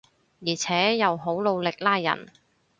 [0.43, 2.29] 而且又好努力拉人